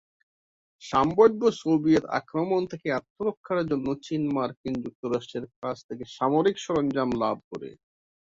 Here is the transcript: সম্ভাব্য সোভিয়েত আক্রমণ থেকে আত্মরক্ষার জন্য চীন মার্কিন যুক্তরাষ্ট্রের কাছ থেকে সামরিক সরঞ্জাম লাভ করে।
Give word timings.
সম্ভাব্য 0.83 1.41
সোভিয়েত 1.61 2.05
আক্রমণ 2.19 2.61
থেকে 2.71 2.87
আত্মরক্ষার 2.99 3.59
জন্য 3.69 3.87
চীন 4.05 4.21
মার্কিন 4.35 4.73
যুক্তরাষ্ট্রের 4.83 5.45
কাছ 5.59 5.77
থেকে 5.87 6.03
সামরিক 6.17 6.57
সরঞ্জাম 6.65 7.09
লাভ 7.21 7.37
করে। 7.49 7.69